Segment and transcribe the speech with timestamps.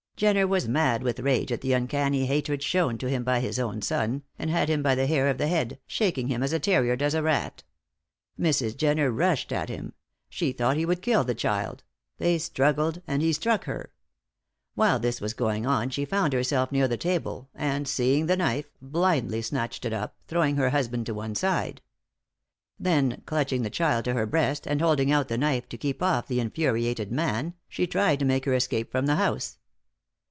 [0.17, 3.81] Jenner was mad with rage at the uncanny hatred shewn to him by his own
[3.81, 6.95] son, and had him by the hair of the head, shaking him as a terrier
[6.95, 7.63] does a rat.
[8.39, 8.77] Mrs.
[8.77, 9.93] Jenner rushed at him
[10.29, 11.83] she thought he would kill the child
[12.19, 13.91] they struggled, and he struck her.
[14.75, 18.69] While this was going on she found herself near the table, and seeing the knife,
[18.79, 21.81] blindly snatched it up, throwing her husband to one side.
[22.79, 26.27] Then, clutching the child to her breast and holding out the knife to keep off
[26.27, 29.57] the infuriated man, she tried to make her escape from the house.